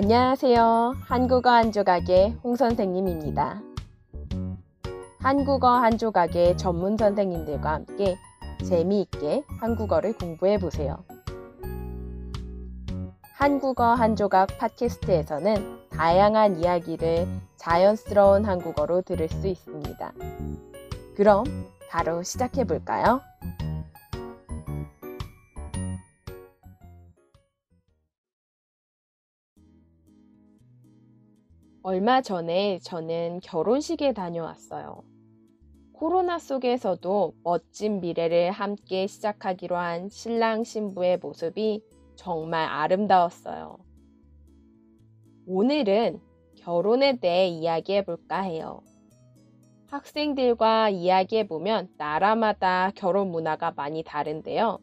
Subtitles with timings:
[0.00, 0.94] 안녕하세요.
[1.00, 3.60] 한국어 한 조각의 홍 선생님입니다.
[5.18, 8.16] 한국어 한 조각의 전문 선생님들과 함께
[8.64, 11.02] 재미있게 한국어를 공부해 보세요.
[13.34, 17.26] 한국어 한 조각 팟캐스트에서는 다양한 이야기를
[17.56, 20.12] 자연스러운 한국어로 들을 수 있습니다.
[21.16, 21.42] 그럼
[21.90, 23.20] 바로 시작해 볼까요?
[31.88, 35.02] 얼마 전에 저는 결혼식에 다녀왔어요.
[35.94, 41.82] 코로나 속에서도 멋진 미래를 함께 시작하기로 한 신랑 신부의 모습이
[42.14, 43.78] 정말 아름다웠어요.
[45.46, 46.20] 오늘은
[46.58, 48.82] 결혼에 대해 이야기해 볼까 해요.
[49.86, 54.78] 학생들과 이야기해 보면 나라마다 결혼 문화가 많이 다른데요.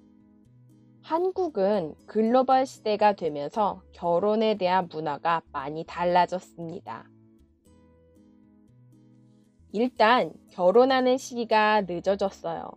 [1.05, 7.07] 한국은 글로벌 시대가 되면서 결혼에 대한 문화가 많이 달라졌습니다.
[9.71, 12.71] 일단 결혼하는 시기가 늦어졌어요.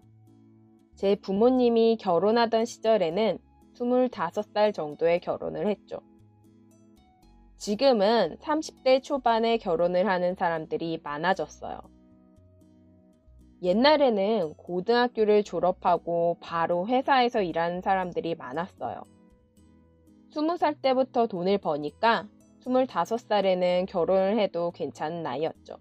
[0.95, 3.39] 제 부모님이 결혼하던 시절에는
[3.75, 6.01] 25살 정도에 결혼을 했죠.
[7.57, 11.81] 지금은 30대 초반에 결혼을 하는 사람들이 많아졌어요.
[13.63, 19.03] 옛날에는 고등학교를 졸업하고 바로 회사에서 일하는 사람들이 많았어요.
[20.31, 22.29] 20살 때부터 돈을 버니까
[22.61, 25.79] 25살에는 결혼을 해도 괜찮은 나이였죠.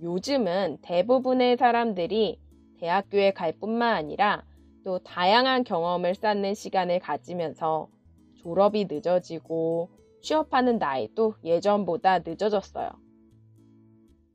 [0.00, 2.40] 요즘은 대부분의 사람들이
[2.78, 4.44] 대학교에 갈 뿐만 아니라
[4.84, 7.88] 또 다양한 경험을 쌓는 시간을 가지면서
[8.36, 9.90] 졸업이 늦어지고
[10.22, 12.90] 취업하는 나이도 예전보다 늦어졌어요.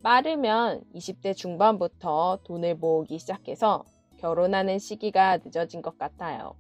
[0.04, 3.84] 빠르면 20대 중반부터 돈을 모으기 시작해서
[4.18, 6.56] 결혼하는 시기가 늦어진 것 같아요.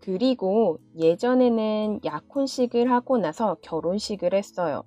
[0.00, 4.84] 그리고 예전에는 약혼식을 하고 나서 결혼식을 했어요.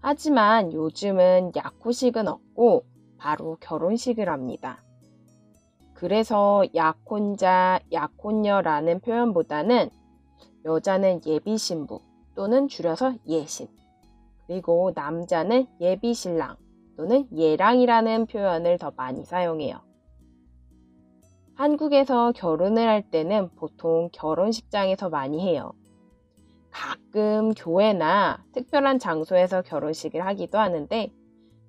[0.00, 2.86] 하지만 요즘은 약혼식은 없고
[3.18, 4.82] 바로 결혼식을 합니다.
[5.92, 9.90] 그래서 약혼자, 약혼녀라는 표현보다는
[10.64, 12.00] 여자는 예비신부
[12.34, 13.68] 또는 줄여서 예신,
[14.50, 16.56] 그리고 남자는 예비신랑
[16.96, 19.78] 또는 예랑이라는 표현을 더 많이 사용해요.
[21.54, 25.70] 한국에서 결혼을 할 때는 보통 결혼식장에서 많이 해요.
[26.72, 31.12] 가끔 교회나 특별한 장소에서 결혼식을 하기도 하는데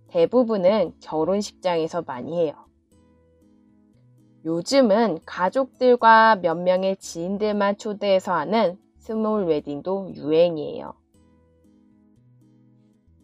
[0.07, 2.55] 대부분은 결혼식장에서 많이 해요.
[4.43, 11.00] 요즘은 가족들과 몇 명의 지인들만 초대해서 하는 스몰 웨딩도 유행이에요.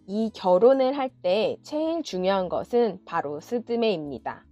[0.09, 4.45] 이 결혼을 할 때 제일 중요한 것은 바로 스드메입니다.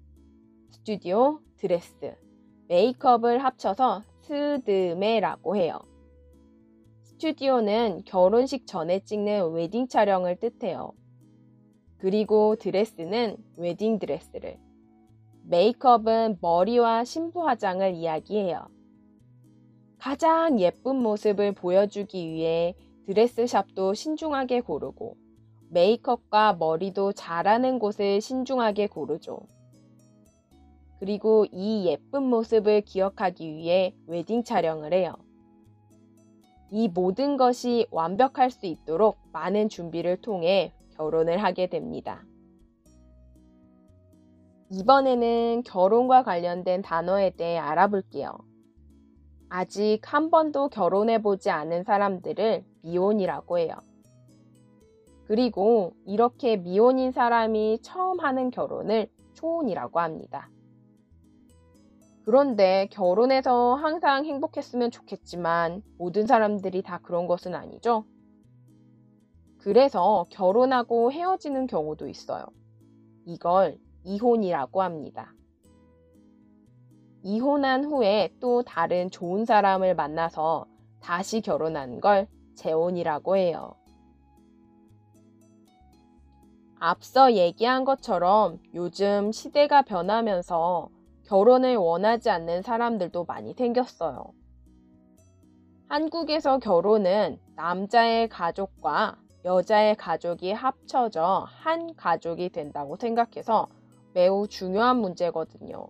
[0.72, 2.14] 스튜디오, 드레스,
[2.68, 5.80] 메이크업을 합쳐서 스드메라고 해요.
[7.04, 10.92] 스튜디오는 결혼식 전에 찍는 웨딩 촬영을 뜻해요.
[12.00, 14.60] 그리고 드레스는 웨딩 드레스를,
[15.44, 18.68] 메이크업은 머리와 신부 화장을 이야기해요.
[20.00, 25.16] 가장 예쁜 모습을 보여주기 위해 드레스샵도 신중하게 고르고
[25.76, 29.40] 메이크업과 머리도 잘하는 곳을 신중하게 고르죠.
[31.00, 35.14] 그리고 이 예쁜 모습을 기억하기 위해 웨딩 촬영을 해요.
[36.72, 42.24] 이 모든 것이 완벽할 수 있도록 많은 준비를 통해 결혼을 하게 됩니다.
[44.72, 48.38] 이번에는 결혼과 관련된 단어에 대해 알아볼게요.
[49.50, 53.76] 아직 한 번도 결혼해보지 않은 사람들을 미혼이라고 해요.
[55.28, 60.50] 그리고 이렇게 미혼인 사람이 처음 하는 결혼을 초혼이라고 합니다.
[62.26, 68.06] 그런데 결혼해서 항상 행복했으면 좋겠지만 모든 사람들이 다 그런 것은 아니죠.
[69.60, 72.46] 그래서 결혼하고 헤어지는 경우도 있어요.
[73.26, 75.34] 이걸 이혼이라고 합니다.
[77.24, 80.68] 이혼한 후에 또 다른 좋은 사람을 만나서
[81.00, 83.76] 다시 결혼한 걸 재혼이라고 해요.
[86.80, 90.90] 앞서 얘기한 것처럼 요즘 시대가 변하면서
[91.26, 94.34] 결혼을 원하지 않는 사람들도 많이 생겼어요.
[95.88, 103.68] 한국에서 결혼은 남자의 가족과 여자의 가족이 합쳐져 한 가족이 된다고 생각해서
[104.14, 105.88] 매우 중요한 문제거든요.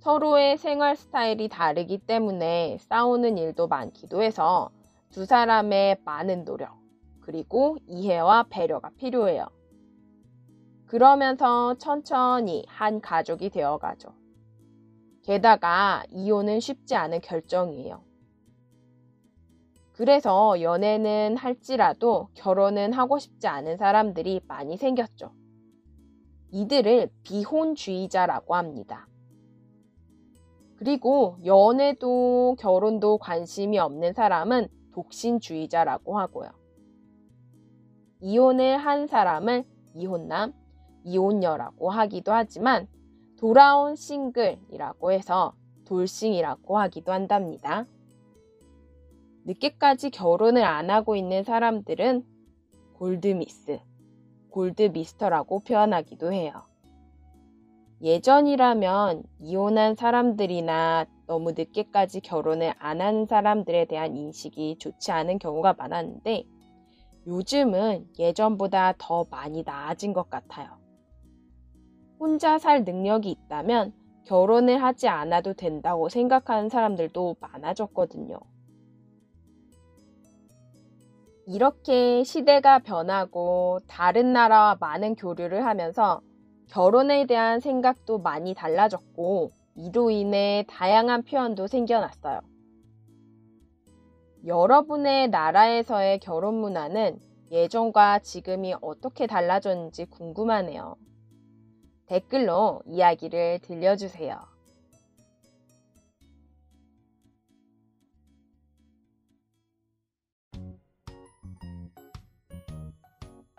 [0.00, 4.70] 서로의 생활 스타일이 다르기 때문에 싸우는 일도 많기도 해서
[5.10, 6.76] 두 사람의 많은 노력,
[7.28, 9.48] 그리고 이해와 배려가 필요해요.
[10.86, 14.14] 그러면서 천천히 한 가족이 되어가죠.
[15.24, 18.02] 게다가 이혼은 쉽지 않은 결정이에요.
[19.92, 25.30] 그래서 연애는 할지라도 결혼은 하고 싶지 않은 사람들이 많이 생겼죠.
[26.50, 29.06] 이들을 비혼주의자라고 합니다.
[30.76, 36.57] 그리고 연애도 결혼도 관심이 없는 사람은 독신주의자라고 하고요.
[38.20, 40.52] 이혼을 한 사람을 이혼남,
[41.04, 42.88] 이혼녀라고 하기도 하지만
[43.38, 45.54] 돌아온 싱글이라고 해서
[45.84, 47.84] 돌싱이라고 하기도 한답니다.
[49.44, 52.24] 늦게까지 결혼을 안 하고 있는 사람들은
[52.94, 53.80] 골드미스,
[54.50, 56.52] 골드미스터라고 표현하기도 해요.
[58.02, 66.44] 예전이라면 이혼한 사람들이나 너무 늦게까지 결혼을 안 한 사람들에 대한 인식이 좋지 않은 경우가 많았는데
[67.28, 70.78] 요즘은 예전보다 더 많이 나아진 것 같아요.
[72.18, 73.92] 혼자 살 능력이 있다면
[74.24, 78.38] 결혼을 하지 않아도 된다고 생각하는 사람들도 많아졌거든요.
[81.46, 86.22] 이렇게 시대가 변하고 다른 나라와 많은 교류를 하면서
[86.70, 92.40] 결혼에 대한 생각도 많이 달라졌고 이로 인해 다양한 표현도 생겨났어요.
[94.46, 97.18] 여러분의 나라에서의 결혼 문화는
[97.50, 100.96] 예전과 지금이 어떻게 달라졌는지 궁금하네요.
[102.06, 104.38] 댓글로 이야기를 들려주세요.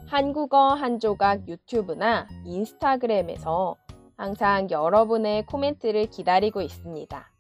[0.07, 3.75] 한국어 한 조각 유튜브나 인스타그램에서
[4.17, 7.31] 항상 여러분의 코멘트를 기다리고 있습니다.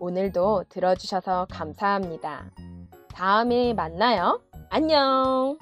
[0.00, 2.50] 오늘도 들어주셔서 감사합니다.
[3.14, 4.40] 다음에 만나요.
[4.70, 5.58] 안녕!